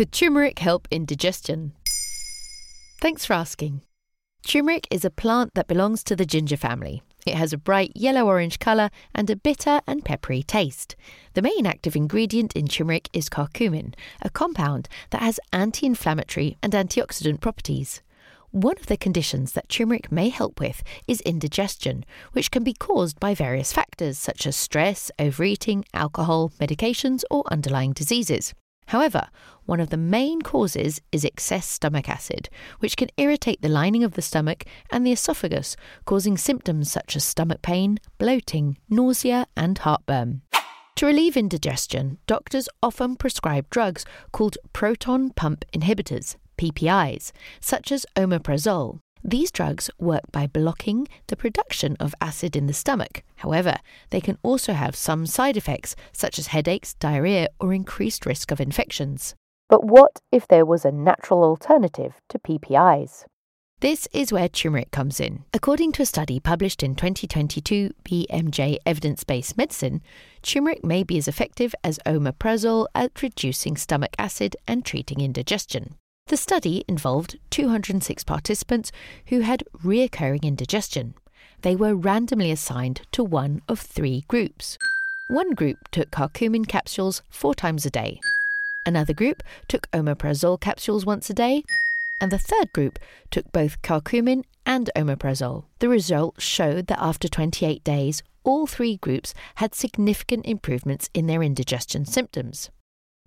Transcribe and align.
Could 0.00 0.12
turmeric 0.12 0.60
help 0.60 0.88
indigestion? 0.90 1.72
Thanks 3.02 3.26
for 3.26 3.34
asking. 3.34 3.82
Turmeric 4.46 4.88
is 4.90 5.04
a 5.04 5.10
plant 5.10 5.52
that 5.52 5.68
belongs 5.68 6.02
to 6.04 6.16
the 6.16 6.24
ginger 6.24 6.56
family. 6.56 7.02
It 7.26 7.34
has 7.34 7.52
a 7.52 7.58
bright 7.58 7.92
yellow 7.94 8.24
orange 8.24 8.58
colour 8.58 8.88
and 9.14 9.28
a 9.28 9.36
bitter 9.36 9.82
and 9.86 10.02
peppery 10.02 10.42
taste. 10.42 10.96
The 11.34 11.42
main 11.42 11.66
active 11.66 11.96
ingredient 11.96 12.56
in 12.56 12.66
turmeric 12.66 13.10
is 13.12 13.28
curcumin, 13.28 13.92
a 14.22 14.30
compound 14.30 14.88
that 15.10 15.20
has 15.20 15.38
anti 15.52 15.84
inflammatory 15.84 16.56
and 16.62 16.72
antioxidant 16.72 17.42
properties. 17.42 18.00
One 18.52 18.78
of 18.78 18.86
the 18.86 18.96
conditions 18.96 19.52
that 19.52 19.68
turmeric 19.68 20.10
may 20.10 20.30
help 20.30 20.60
with 20.60 20.82
is 21.06 21.20
indigestion, 21.26 22.06
which 22.32 22.50
can 22.50 22.64
be 22.64 22.72
caused 22.72 23.20
by 23.20 23.34
various 23.34 23.70
factors 23.70 24.16
such 24.16 24.46
as 24.46 24.56
stress, 24.56 25.10
overeating, 25.18 25.84
alcohol, 25.92 26.52
medications, 26.58 27.22
or 27.30 27.44
underlying 27.52 27.92
diseases. 27.92 28.54
However, 28.90 29.28
one 29.66 29.78
of 29.78 29.90
the 29.90 29.96
main 29.96 30.42
causes 30.42 31.00
is 31.12 31.24
excess 31.24 31.64
stomach 31.68 32.08
acid, 32.08 32.48
which 32.80 32.96
can 32.96 33.08
irritate 33.16 33.62
the 33.62 33.68
lining 33.68 34.02
of 34.02 34.14
the 34.14 34.22
stomach 34.22 34.64
and 34.90 35.06
the 35.06 35.12
esophagus, 35.12 35.76
causing 36.06 36.36
symptoms 36.36 36.90
such 36.90 37.14
as 37.14 37.22
stomach 37.22 37.62
pain, 37.62 38.00
bloating, 38.18 38.78
nausea, 38.88 39.46
and 39.56 39.78
heartburn. 39.78 40.42
To 40.96 41.06
relieve 41.06 41.36
indigestion, 41.36 42.18
doctors 42.26 42.68
often 42.82 43.14
prescribe 43.14 43.70
drugs 43.70 44.04
called 44.32 44.58
proton 44.72 45.30
pump 45.30 45.64
inhibitors, 45.72 46.34
PPIs, 46.58 47.30
such 47.60 47.92
as 47.92 48.04
omeprazole. 48.16 48.98
These 49.22 49.50
drugs 49.50 49.90
work 49.98 50.32
by 50.32 50.46
blocking 50.46 51.06
the 51.26 51.36
production 51.36 51.96
of 52.00 52.14
acid 52.20 52.56
in 52.56 52.66
the 52.66 52.72
stomach. 52.72 53.22
However, 53.36 53.76
they 54.10 54.20
can 54.20 54.38
also 54.42 54.72
have 54.72 54.96
some 54.96 55.26
side 55.26 55.56
effects, 55.56 55.94
such 56.12 56.38
as 56.38 56.48
headaches, 56.48 56.94
diarrhea, 56.94 57.48
or 57.60 57.74
increased 57.74 58.24
risk 58.24 58.50
of 58.50 58.60
infections. 58.60 59.34
But 59.68 59.84
what 59.84 60.20
if 60.32 60.48
there 60.48 60.64
was 60.64 60.84
a 60.84 60.90
natural 60.90 61.44
alternative 61.44 62.14
to 62.30 62.38
PPIs? 62.38 63.24
This 63.80 64.08
is 64.12 64.30
where 64.30 64.48
turmeric 64.48 64.90
comes 64.90 65.20
in. 65.20 65.44
According 65.54 65.92
to 65.92 66.02
a 66.02 66.06
study 66.06 66.38
published 66.38 66.82
in 66.82 66.94
2022 66.94 67.94
BMJ 68.04 68.76
Evidence 68.84 69.24
Based 69.24 69.56
Medicine, 69.56 70.02
turmeric 70.42 70.84
may 70.84 71.02
be 71.02 71.16
as 71.16 71.28
effective 71.28 71.74
as 71.82 71.98
omeprazole 72.04 72.86
at 72.94 73.22
reducing 73.22 73.76
stomach 73.76 74.14
acid 74.18 74.54
and 74.66 74.84
treating 74.84 75.20
indigestion. 75.20 75.96
The 76.30 76.36
study 76.36 76.84
involved 76.86 77.40
206 77.50 78.22
participants 78.22 78.92
who 79.26 79.40
had 79.40 79.64
reoccurring 79.82 80.44
indigestion. 80.44 81.14
They 81.62 81.74
were 81.74 81.96
randomly 81.96 82.52
assigned 82.52 83.00
to 83.10 83.24
one 83.24 83.62
of 83.68 83.80
three 83.80 84.22
groups. 84.28 84.78
One 85.26 85.54
group 85.54 85.88
took 85.90 86.12
curcumin 86.12 86.68
capsules 86.68 87.22
four 87.30 87.56
times 87.56 87.84
a 87.84 87.90
day. 87.90 88.20
Another 88.86 89.12
group 89.12 89.42
took 89.66 89.90
omeprazole 89.90 90.60
capsules 90.60 91.04
once 91.04 91.28
a 91.30 91.34
day. 91.34 91.64
And 92.20 92.30
the 92.30 92.38
third 92.38 92.72
group 92.72 93.00
took 93.32 93.50
both 93.50 93.82
curcumin 93.82 94.44
and 94.64 94.88
omeprazole. 94.94 95.64
The 95.80 95.88
results 95.88 96.44
showed 96.44 96.86
that 96.86 97.02
after 97.02 97.26
28 97.26 97.82
days, 97.82 98.22
all 98.44 98.68
three 98.68 98.98
groups 98.98 99.34
had 99.56 99.74
significant 99.74 100.46
improvements 100.46 101.10
in 101.12 101.26
their 101.26 101.42
indigestion 101.42 102.04
symptoms 102.04 102.70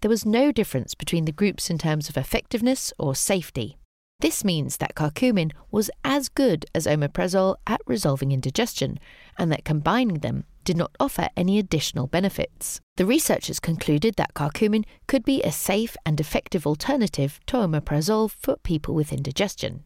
there 0.03 0.09
was 0.09 0.25
no 0.25 0.51
difference 0.51 0.93
between 0.95 1.23
the 1.23 1.31
groups 1.31 1.69
in 1.69 1.77
terms 1.77 2.09
of 2.09 2.17
effectiveness 2.17 2.91
or 2.99 3.15
safety. 3.15 3.77
This 4.19 4.43
means 4.43 4.75
that 4.77 4.95
curcumin 4.95 5.53
was 5.71 5.89
as 6.03 6.27
good 6.27 6.65
as 6.75 6.85
omeprazole 6.85 7.55
at 7.65 7.79
resolving 7.87 8.33
indigestion, 8.33 8.99
and 9.37 9.49
that 9.49 9.63
combining 9.63 10.19
them 10.19 10.43
did 10.65 10.75
not 10.75 10.93
offer 10.99 11.29
any 11.37 11.57
additional 11.57 12.07
benefits. 12.07 12.81
The 12.97 13.05
researchers 13.05 13.61
concluded 13.61 14.15
that 14.17 14.33
curcumin 14.33 14.83
could 15.07 15.23
be 15.23 15.41
a 15.41 15.53
safe 15.53 15.95
and 16.05 16.19
effective 16.19 16.67
alternative 16.67 17.39
to 17.45 17.55
omeprazole 17.55 18.29
for 18.29 18.57
people 18.57 18.93
with 18.93 19.13
indigestion. 19.13 19.85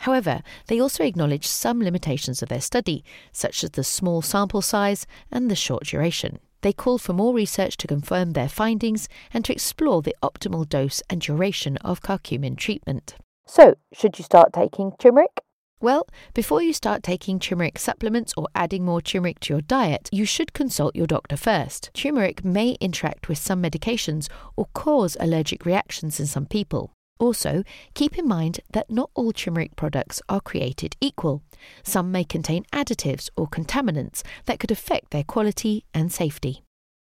However, 0.00 0.42
they 0.66 0.80
also 0.80 1.04
acknowledged 1.04 1.46
some 1.46 1.80
limitations 1.80 2.42
of 2.42 2.48
their 2.48 2.60
study, 2.60 3.04
such 3.30 3.62
as 3.62 3.70
the 3.70 3.84
small 3.84 4.20
sample 4.20 4.62
size 4.62 5.06
and 5.30 5.48
the 5.48 5.54
short 5.54 5.84
duration. 5.84 6.40
They 6.66 6.72
call 6.72 6.98
for 6.98 7.12
more 7.12 7.32
research 7.32 7.76
to 7.76 7.86
confirm 7.86 8.32
their 8.32 8.48
findings 8.48 9.08
and 9.32 9.44
to 9.44 9.52
explore 9.52 10.02
the 10.02 10.16
optimal 10.20 10.68
dose 10.68 11.00
and 11.08 11.20
duration 11.20 11.76
of 11.76 12.02
curcumin 12.02 12.56
treatment. 12.56 13.14
So, 13.46 13.76
should 13.92 14.18
you 14.18 14.24
start 14.24 14.52
taking 14.52 14.90
turmeric? 14.98 15.42
Well, 15.80 16.08
before 16.34 16.62
you 16.62 16.72
start 16.72 17.04
taking 17.04 17.38
turmeric 17.38 17.78
supplements 17.78 18.34
or 18.36 18.48
adding 18.56 18.84
more 18.84 19.00
turmeric 19.00 19.38
to 19.42 19.54
your 19.54 19.60
diet, 19.60 20.08
you 20.10 20.24
should 20.24 20.54
consult 20.54 20.96
your 20.96 21.06
doctor 21.06 21.36
first. 21.36 21.90
Turmeric 21.94 22.44
may 22.44 22.70
interact 22.80 23.28
with 23.28 23.38
some 23.38 23.62
medications 23.62 24.28
or 24.56 24.66
cause 24.74 25.16
allergic 25.20 25.64
reactions 25.66 26.18
in 26.18 26.26
some 26.26 26.46
people. 26.46 26.95
Also, 27.18 27.62
keep 27.94 28.18
in 28.18 28.28
mind 28.28 28.60
that 28.72 28.90
not 28.90 29.10
all 29.14 29.32
turmeric 29.32 29.74
products 29.76 30.20
are 30.28 30.40
created 30.40 30.96
equal. 31.00 31.42
Some 31.82 32.12
may 32.12 32.24
contain 32.24 32.64
additives 32.72 33.30
or 33.36 33.48
contaminants 33.48 34.22
that 34.44 34.58
could 34.58 34.70
affect 34.70 35.10
their 35.10 35.24
quality 35.24 35.84
and 35.94 36.12
safety. 36.12 36.62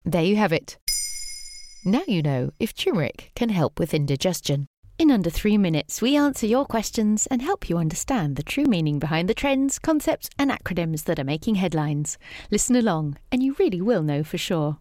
There 0.05 0.23
you 0.23 0.37
have 0.37 0.53
it. 0.53 0.77
Now 1.83 2.03
you 2.07 2.21
know 2.21 2.51
if 2.59 2.73
turmeric 2.73 3.31
can 3.35 3.49
help 3.49 3.79
with 3.79 3.93
indigestion. 3.93 4.67
In 4.99 5.11
under 5.11 5.29
three 5.29 5.59
minutes, 5.59 6.01
we 6.01 6.17
answer 6.17 6.47
your 6.47 6.65
questions 6.65 7.27
and 7.27 7.41
help 7.41 7.69
you 7.69 7.77
understand 7.77 8.35
the 8.35 8.41
true 8.41 8.65
meaning 8.65 8.97
behind 8.97 9.29
the 9.29 9.35
trends, 9.35 9.77
concepts, 9.77 10.27
and 10.39 10.49
acronyms 10.49 11.03
that 11.03 11.19
are 11.19 11.23
making 11.23 11.55
headlines. 11.55 12.17
Listen 12.49 12.75
along, 12.75 13.17
and 13.31 13.43
you 13.43 13.55
really 13.59 13.79
will 13.79 14.01
know 14.01 14.23
for 14.23 14.39
sure. 14.39 14.79